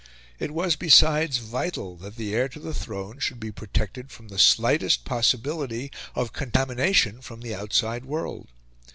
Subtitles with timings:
[0.39, 4.39] It was, besides, vital that the heir to the throne should be protected from the
[4.39, 8.47] slightest possibility of contamination from the outside world.